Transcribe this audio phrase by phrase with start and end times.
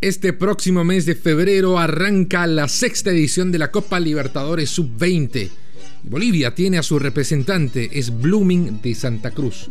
[0.00, 5.50] Este próximo mes de febrero arranca la sexta edición de la Copa Libertadores Sub-20.
[6.04, 9.68] Bolivia tiene a su representante, es Blooming de Santa Cruz.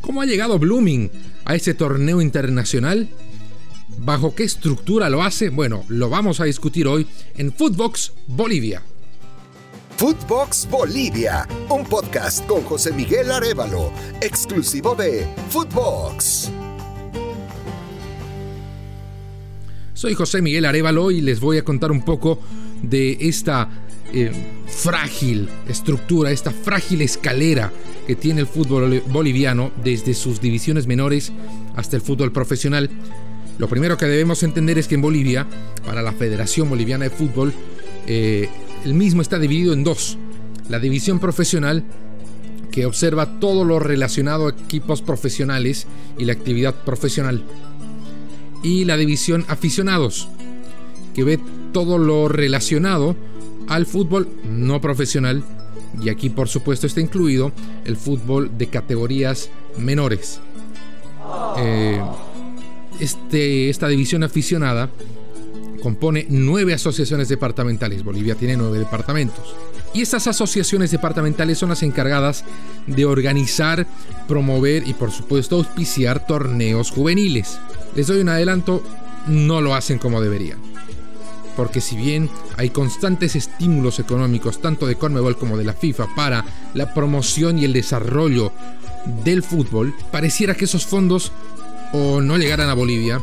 [0.00, 1.10] ¿Cómo ha llegado Blooming
[1.44, 3.08] a este torneo internacional?
[3.98, 5.48] ¿Bajo qué estructura lo hace?
[5.48, 8.80] Bueno, lo vamos a discutir hoy en Footbox Bolivia.
[9.96, 16.52] Footbox Bolivia, un podcast con José Miguel Arevalo, exclusivo de Footbox.
[20.04, 22.38] Soy José Miguel Arevalo y les voy a contar un poco
[22.82, 23.70] de esta
[24.12, 24.30] eh,
[24.66, 27.72] frágil estructura, esta frágil escalera
[28.06, 31.32] que tiene el fútbol boliviano desde sus divisiones menores
[31.74, 32.90] hasta el fútbol profesional.
[33.56, 35.46] Lo primero que debemos entender es que en Bolivia,
[35.86, 37.54] para la Federación Boliviana de Fútbol,
[38.06, 38.50] eh,
[38.84, 40.18] el mismo está dividido en dos.
[40.68, 41.82] La división profesional,
[42.70, 45.86] que observa todo lo relacionado a equipos profesionales
[46.18, 47.42] y la actividad profesional.
[48.64, 50.28] Y la división aficionados,
[51.14, 51.38] que ve
[51.72, 53.14] todo lo relacionado
[53.68, 55.44] al fútbol no profesional.
[56.02, 57.52] Y aquí por supuesto está incluido
[57.84, 60.40] el fútbol de categorías menores.
[61.58, 62.00] Eh,
[62.98, 64.90] este, esta división aficionada
[65.82, 68.02] compone nueve asociaciones departamentales.
[68.02, 69.54] Bolivia tiene nueve departamentos.
[69.92, 72.44] Y estas asociaciones departamentales son las encargadas
[72.86, 73.86] de organizar,
[74.26, 77.60] promover y por supuesto auspiciar torneos juveniles.
[77.94, 78.82] Les doy un adelanto,
[79.26, 80.58] no lo hacen como deberían.
[81.56, 86.44] Porque si bien hay constantes estímulos económicos tanto de Conmebol como de la FIFA para
[86.74, 88.52] la promoción y el desarrollo
[89.24, 91.30] del fútbol, pareciera que esos fondos
[91.92, 93.20] o no llegaran a Bolivia,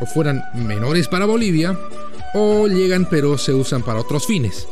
[0.00, 1.78] o fueran menores para Bolivia,
[2.34, 4.66] o llegan pero se usan para otros fines.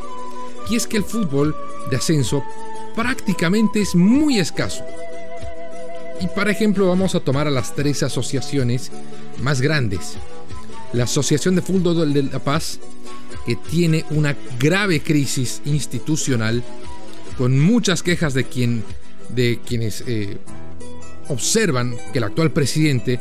[0.69, 1.57] Y es que el fútbol
[1.91, 2.45] de ascenso
[2.95, 4.85] prácticamente es muy escaso.
[6.21, 8.93] Y para ejemplo vamos a tomar a las tres asociaciones
[9.43, 10.17] más grandes.
[10.93, 12.79] La Asociación de Fútbol de La Paz,
[13.47, 16.63] que tiene una grave crisis institucional,
[17.39, 18.85] con muchas quejas de, quien,
[19.31, 20.37] de quienes eh,
[21.29, 23.19] observan que el actual presidente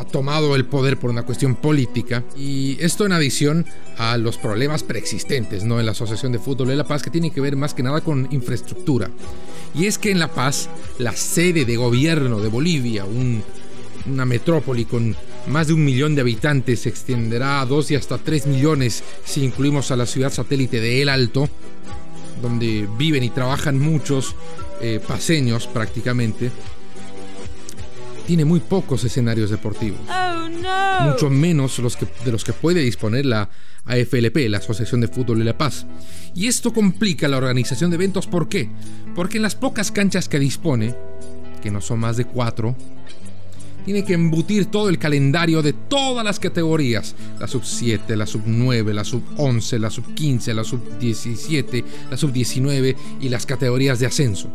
[0.00, 3.66] ha tomado el poder por una cuestión política y esto en adición
[3.98, 5.78] a los problemas preexistentes ¿no?
[5.78, 8.00] en la Asociación de Fútbol de La Paz que tiene que ver más que nada
[8.00, 9.10] con infraestructura.
[9.74, 15.14] Y es que en La Paz, la sede de gobierno de Bolivia, una metrópoli con
[15.48, 19.44] más de un millón de habitantes, se extenderá a dos y hasta tres millones si
[19.44, 21.50] incluimos a la ciudad satélite de El Alto,
[22.40, 24.34] donde viven y trabajan muchos
[24.80, 26.50] eh, paseños prácticamente
[28.30, 29.98] tiene muy pocos escenarios deportivos.
[30.08, 33.50] Oh, Mucho menos los que, de los que puede disponer la
[33.86, 35.84] AFLP, la Asociación de Fútbol de La Paz.
[36.36, 38.28] Y esto complica la organización de eventos.
[38.28, 38.70] ¿Por qué?
[39.16, 40.94] Porque en las pocas canchas que dispone,
[41.60, 42.76] que no son más de cuatro,
[43.84, 47.16] tiene que embutir todo el calendario de todas las categorías.
[47.40, 51.84] La sub 7, la sub 9, la sub 11, la sub 15, la sub 17,
[52.08, 54.50] la sub 19 y las categorías de ascenso.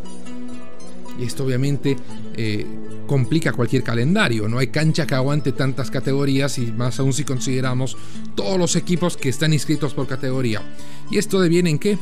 [1.20, 1.98] Y esto obviamente
[2.36, 2.66] eh,
[3.08, 4.48] complica cualquier calendario.
[4.48, 7.98] No hay cancha que aguante tantas categorías y más aún si consideramos
[8.36, 10.62] todos los equipos que están inscritos por categoría.
[11.10, 11.98] ¿Y esto deviene en qué?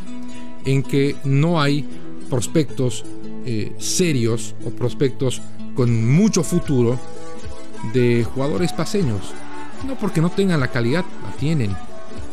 [0.66, 1.86] En que no hay
[2.30, 3.04] prospectos
[3.46, 5.42] eh, serios o prospectos
[5.76, 7.00] con mucho futuro
[7.94, 9.34] de jugadores paseños.
[9.86, 11.76] No porque no tengan la calidad, la tienen.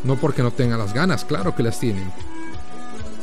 [0.03, 2.09] No porque no tengan las ganas, claro que las tienen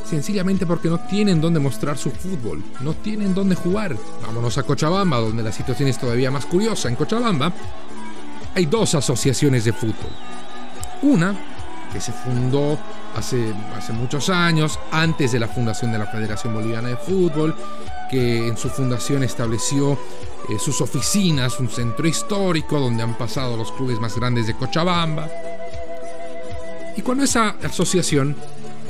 [0.09, 3.95] sencillamente porque no tienen dónde mostrar su fútbol, no tienen dónde jugar.
[4.25, 6.89] Vámonos a Cochabamba, donde la situación es todavía más curiosa.
[6.89, 7.53] En Cochabamba
[8.55, 10.11] hay dos asociaciones de fútbol.
[11.03, 11.35] Una
[11.93, 12.77] que se fundó
[13.15, 17.55] hace, hace muchos años, antes de la fundación de la Federación Boliviana de Fútbol,
[18.09, 23.71] que en su fundación estableció eh, sus oficinas, un centro histórico donde han pasado los
[23.71, 25.29] clubes más grandes de Cochabamba.
[26.97, 28.35] Y cuando esa asociación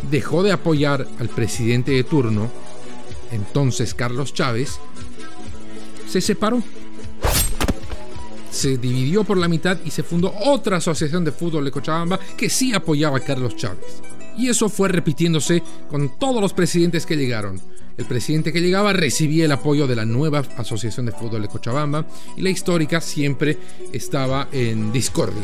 [0.09, 2.49] dejó de apoyar al presidente de turno,
[3.31, 4.79] entonces Carlos Chávez,
[6.07, 6.61] se separó.
[8.51, 12.49] Se dividió por la mitad y se fundó otra asociación de fútbol de Cochabamba que
[12.49, 14.01] sí apoyaba a Carlos Chávez.
[14.37, 17.61] Y eso fue repitiéndose con todos los presidentes que llegaron.
[17.97, 22.07] El presidente que llegaba recibía el apoyo de la nueva Asociación de Fútbol de Cochabamba
[22.37, 23.57] y la histórica siempre
[23.91, 25.43] estaba en discordia.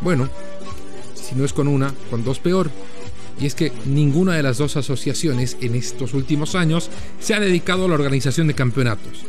[0.00, 0.28] Bueno,
[1.14, 2.70] si no es con una, con dos peor
[3.38, 6.90] y es que ninguna de las dos asociaciones en estos últimos años
[7.20, 9.24] se ha dedicado a la organización de campeonatos.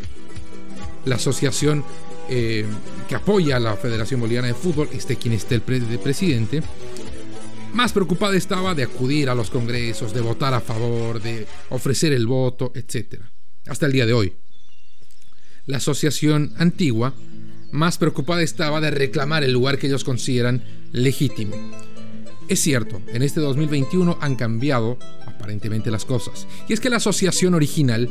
[1.05, 1.83] La asociación
[2.29, 2.65] eh,
[3.07, 6.61] que apoya a la Federación Boliviana de Fútbol, este quien esté el presidente,
[7.73, 12.25] más preocupada estaba de acudir a los congresos, de votar a favor, de ofrecer el
[12.25, 13.21] voto, etc.
[13.67, 14.33] Hasta el día de hoy.
[15.65, 17.13] La asociación antigua
[17.71, 21.55] más preocupada estaba de reclamar el lugar que ellos consideran legítimo.
[22.47, 26.47] Es cierto, en este 2021 han cambiado aparentemente las cosas.
[26.67, 28.09] Y es que la asociación original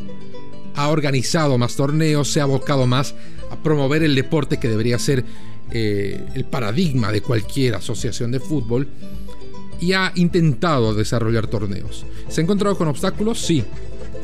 [0.74, 3.14] ha organizado más torneos, se ha abocado más
[3.50, 5.24] a promover el deporte que debería ser
[5.70, 8.88] eh, el paradigma de cualquier asociación de fútbol
[9.80, 12.04] y ha intentado desarrollar torneos.
[12.28, 13.40] ¿Se ha encontrado con obstáculos?
[13.40, 13.64] Sí.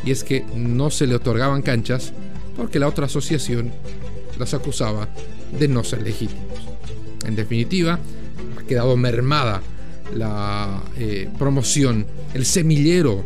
[0.04, 2.12] Y es que no se le otorgaban canchas
[2.56, 3.72] porque la otra asociación
[4.38, 5.08] las acusaba
[5.58, 6.44] de no ser legítimos.
[7.26, 7.98] En definitiva,
[8.58, 9.62] ha quedado mermada
[10.14, 13.24] la eh, promoción, el semillero,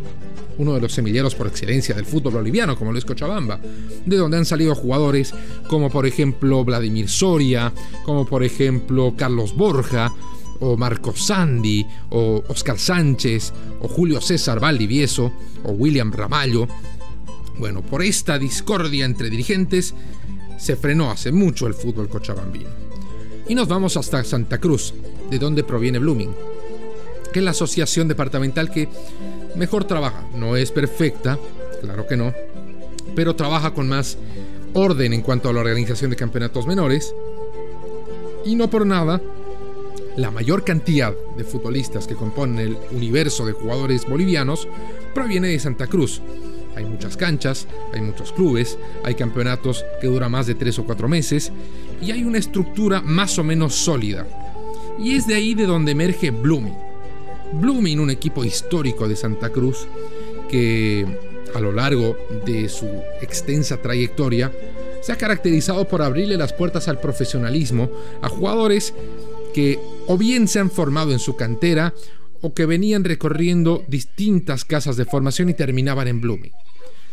[0.59, 3.61] uno de los semilleros por excelencia del fútbol boliviano, como lo es Cochabamba,
[4.05, 5.35] de donde han salido jugadores
[5.69, 7.73] como por ejemplo Vladimir Soria,
[8.05, 10.12] como por ejemplo Carlos Borja,
[10.61, 15.33] o Marco Sandi, o Oscar Sánchez, o Julio César Valdivieso,
[15.65, 16.67] o William Ramallo.
[17.59, 19.94] Bueno, por esta discordia entre dirigentes
[20.59, 22.71] se frenó hace mucho el fútbol cochabambino.
[23.49, 24.94] Y nos vamos hasta Santa Cruz,
[25.31, 26.35] de donde proviene Blooming,
[27.37, 28.88] que es la asociación departamental que
[29.56, 30.25] mejor trabaja.
[30.35, 31.38] No es perfecta,
[31.83, 32.33] claro que no,
[33.15, 34.17] pero trabaja con más
[34.73, 37.15] orden en cuanto a la organización de campeonatos menores.
[38.47, 39.21] Y no por nada,
[40.17, 44.67] la mayor cantidad de futbolistas que componen el universo de jugadores bolivianos
[45.12, 46.23] proviene de Santa Cruz.
[46.75, 51.06] Hay muchas canchas, hay muchos clubes, hay campeonatos que duran más de tres o cuatro
[51.06, 51.53] meses
[52.00, 54.27] y hay una estructura más o menos sólida.
[54.99, 56.86] Y es de ahí de donde emerge Blooming.
[57.52, 59.87] Blooming, un equipo histórico de Santa Cruz
[60.48, 61.06] que
[61.54, 62.87] a lo largo de su
[63.20, 64.52] extensa trayectoria
[65.02, 67.90] se ha caracterizado por abrirle las puertas al profesionalismo
[68.22, 68.93] a jugadores
[69.54, 71.94] que o bien se han formado en su cantera
[72.43, 76.52] o que venían recorriendo distintas casas de formación y terminaban en Blooming.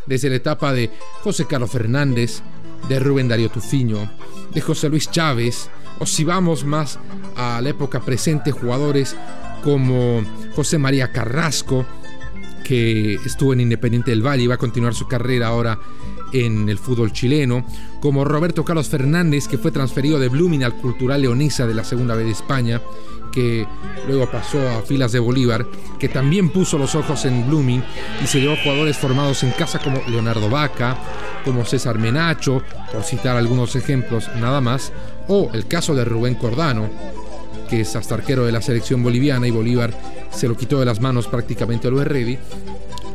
[0.05, 0.89] Desde la etapa de
[1.21, 2.41] José Carlos Fernández,
[2.89, 4.11] de Rubén Darío Tufiño,
[4.53, 5.69] de José Luis Chávez,
[5.99, 6.99] o si vamos más
[7.37, 9.15] a la época presente, jugadores
[9.63, 10.23] como
[10.55, 11.85] José María Carrasco,
[12.63, 15.79] que estuvo en Independiente del Valle y va a continuar su carrera ahora
[16.33, 17.65] en el fútbol chileno,
[17.99, 22.15] como Roberto Carlos Fernández, que fue transferido de Blooming al Cultural Leonisa de la Segunda
[22.15, 22.81] B de España,
[23.31, 23.67] que
[24.07, 25.65] luego pasó a filas de Bolívar,
[25.99, 27.83] que también puso los ojos en Blooming
[28.23, 30.97] y se llevó jugadores formados en casa como Leonardo Vaca,
[31.45, 32.61] como César Menacho,
[32.91, 34.91] por citar algunos ejemplos nada más,
[35.27, 36.89] o el caso de Rubén Cordano,
[37.69, 39.93] que es hasta arquero de la selección boliviana y Bolívar
[40.31, 42.37] se lo quitó de las manos prácticamente a Luis Reddy,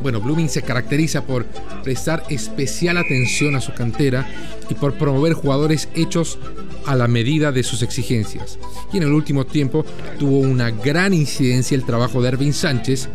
[0.02, 1.44] bueno, Blooming se caracteriza por
[1.82, 4.26] prestar especial atención a su cantera
[4.68, 6.38] y por promover jugadores hechos
[6.86, 8.58] a la medida de sus exigencias.
[8.92, 9.84] Y en el último tiempo
[10.18, 13.08] tuvo una gran incidencia el trabajo de Ervin Sánchez,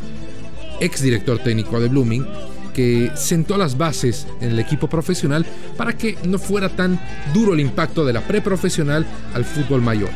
[0.79, 2.27] ex director técnico de Blooming,
[2.73, 5.45] que sentó las bases en el equipo profesional
[5.77, 6.99] para que no fuera tan
[7.33, 10.09] duro el impacto de la preprofesional al fútbol mayor.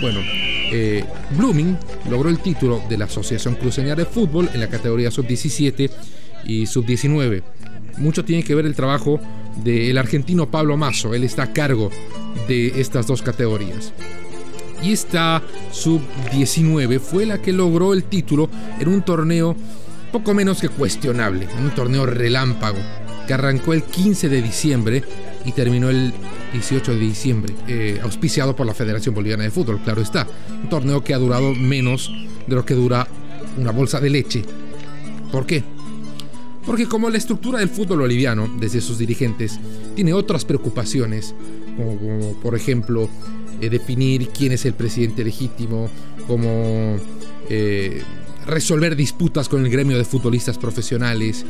[0.00, 1.04] Bueno, eh,
[1.36, 1.76] Blooming
[2.08, 5.90] logró el título de la Asociación Cruceña de Fútbol en la categoría sub-17
[6.44, 7.42] y sub-19.
[7.98, 9.20] Mucho tiene que ver el trabajo
[9.62, 11.90] del argentino Pablo Mazo, él está a cargo
[12.48, 13.92] de estas dos categorías.
[14.82, 18.48] Y esta sub-19 fue la que logró el título
[18.78, 19.54] en un torneo
[20.12, 22.78] poco menos que cuestionable, en un torneo relámpago,
[23.26, 25.04] que arrancó el 15 de diciembre
[25.44, 26.12] y terminó el
[26.52, 30.26] 18 de diciembre, eh, auspiciado por la Federación Boliviana de Fútbol, claro está.
[30.62, 32.12] Un torneo que ha durado menos
[32.46, 33.06] de lo que dura
[33.56, 34.44] una bolsa de leche.
[35.32, 35.62] ¿Por qué?
[36.66, 39.58] Porque como la estructura del fútbol boliviano, desde sus dirigentes,
[39.94, 41.34] tiene otras preocupaciones,
[41.76, 43.08] como, por ejemplo
[43.60, 45.88] eh, definir quién es el presidente legítimo,
[46.26, 46.96] como
[47.48, 48.02] eh,
[48.46, 51.44] resolver disputas con el gremio de futbolistas profesionales,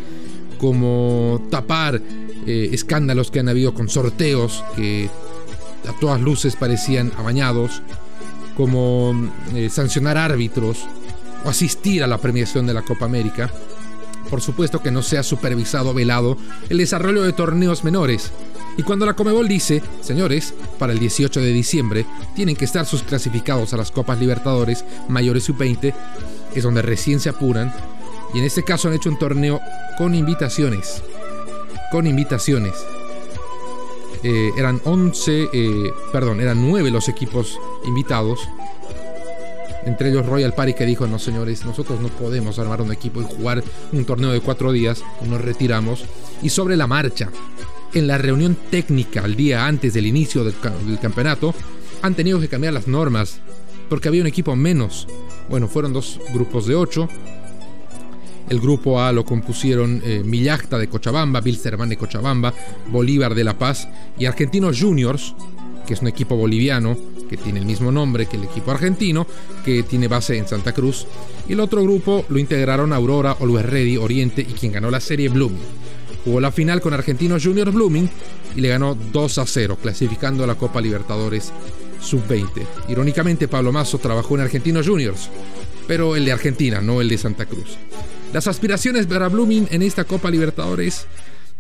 [0.61, 2.01] como tapar
[2.47, 5.09] eh, escándalos que han habido con sorteos que
[5.89, 7.83] a todas luces parecían amañados,
[8.57, 9.15] como
[9.55, 10.85] eh, sancionar árbitros
[11.45, 13.51] o asistir a la premiación de la Copa América.
[14.29, 16.37] Por supuesto que no sea supervisado o velado
[16.69, 18.31] el desarrollo de torneos menores.
[18.77, 23.03] Y cuando la Comebol dice, señores, para el 18 de diciembre tienen que estar sus
[23.03, 25.95] clasificados a las Copas Libertadores mayores sub-20,
[26.55, 27.73] es donde recién se apuran.
[28.35, 29.61] Y en este caso han hecho un torneo
[29.99, 31.03] con invitaciones
[31.91, 32.75] con invitaciones.
[34.23, 38.49] Eh, eran 11, eh, perdón, eran 9 los equipos invitados.
[39.85, 43.25] Entre ellos Royal Party que dijo, no señores, nosotros no podemos armar un equipo y
[43.25, 46.05] jugar un torneo de cuatro días, nos retiramos.
[46.43, 47.31] Y sobre la marcha,
[47.95, 50.55] en la reunión técnica al día antes del inicio del,
[50.87, 51.55] del campeonato,
[52.03, 53.41] han tenido que cambiar las normas,
[53.89, 55.09] porque había un equipo menos.
[55.49, 57.09] Bueno, fueron dos grupos de ocho,
[58.51, 62.53] el grupo A lo compusieron eh, de Cochabamba, Bilsterman de Cochabamba,
[62.89, 63.89] Bolívar de La Paz
[64.19, 65.35] y Argentinos Juniors,
[65.87, 66.97] que es un equipo boliviano
[67.29, 69.25] que tiene el mismo nombre que el equipo argentino,
[69.65, 71.07] que tiene base en Santa Cruz.
[71.49, 75.29] Y el otro grupo lo integraron Aurora, Always Ready, Oriente y quien ganó la serie
[75.29, 75.63] Blooming.
[76.25, 78.11] Jugó la final con Argentinos Junior Blooming
[78.57, 81.53] y le ganó 2 a 0, clasificando a la Copa Libertadores
[82.03, 82.67] Sub-20.
[82.89, 85.31] Irónicamente, Pablo Mazo trabajó en Argentinos Juniors,
[85.87, 87.79] pero el de Argentina, no el de Santa Cruz.
[88.33, 91.07] Las aspiraciones para Blooming en esta Copa Libertadores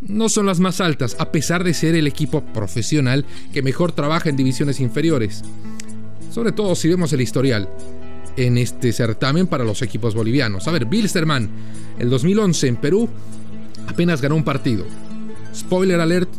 [0.00, 4.28] no son las más altas, a pesar de ser el equipo profesional que mejor trabaja
[4.28, 5.42] en divisiones inferiores.
[6.32, 7.68] Sobre todo si vemos el historial
[8.36, 10.68] en este certamen para los equipos bolivianos.
[10.68, 11.50] A ver, Bilsterman,
[11.98, 13.08] el 2011 en Perú,
[13.88, 14.86] apenas ganó un partido.
[15.52, 16.30] Spoiler alert,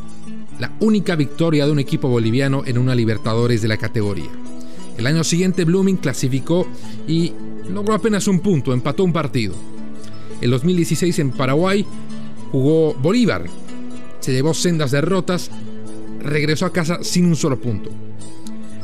[0.60, 4.30] la única victoria de un equipo boliviano en una Libertadores de la categoría.
[4.98, 6.68] El año siguiente Blooming clasificó
[7.06, 7.34] y
[7.70, 9.56] logró apenas un punto, empató un partido.
[10.42, 11.86] El 2016 en Paraguay
[12.52, 13.46] jugó Bolívar,
[14.20, 15.52] se llevó sendas derrotas,
[16.22, 17.92] regresó a casa sin un solo punto.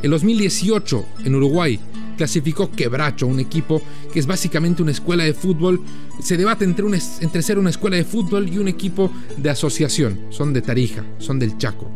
[0.03, 1.79] El 2018 en Uruguay
[2.15, 5.81] clasificó Quebracho, un equipo que es básicamente una escuela de fútbol.
[6.21, 6.85] Se debate entre,
[7.21, 10.19] entre ser una escuela de fútbol y un equipo de asociación.
[10.29, 11.89] Son de Tarija, son del Chaco.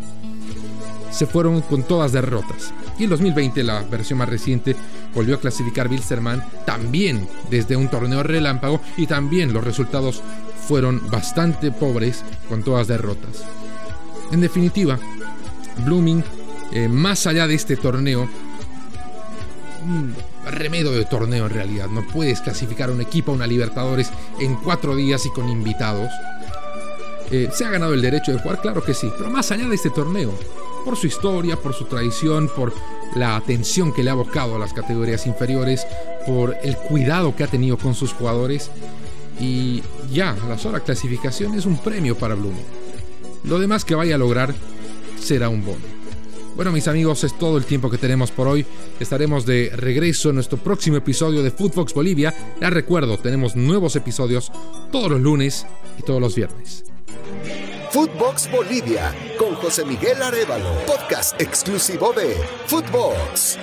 [1.12, 2.74] Se fueron con todas derrotas.
[2.98, 4.76] Y en 2020, la versión más reciente,
[5.14, 10.22] volvió a clasificar Wilstermann también desde un torneo relámpago y también los resultados
[10.68, 13.44] fueron bastante pobres con todas derrotas.
[14.32, 14.98] En definitiva,
[15.86, 16.24] Blooming,
[16.72, 18.30] eh, más allá de este torneo,
[19.84, 20.16] un
[20.50, 21.88] remedio de torneo en realidad.
[21.88, 26.12] No puedes clasificar a un equipo a una Libertadores en cuatro días y con invitados.
[27.32, 28.62] Eh, ¿Se ha ganado el derecho de jugar?
[28.62, 30.34] Claro que sí, pero más allá de este torneo,
[30.84, 32.74] por su historia, por su tradición, por
[33.16, 35.86] la atención que le ha abocado a las categorías inferiores,
[36.26, 38.70] por el cuidado que ha tenido con sus jugadores,
[39.40, 42.66] y ya, la sola clasificación es un premio para Blooming.
[43.46, 44.54] Lo demás que vaya a lograr
[45.20, 46.02] será un bono.
[46.56, 48.66] Bueno, mis amigos, es todo el tiempo que tenemos por hoy.
[49.00, 52.36] Estaremos de regreso en nuestro próximo episodio de Footbox Bolivia.
[52.60, 54.52] Les recuerdo, tenemos nuevos episodios
[54.92, 55.66] todos los lunes
[55.98, 56.91] y todos los viernes.
[57.92, 63.58] Footbox Bolivia con José Miguel Arevalo, podcast exclusivo de Footbox.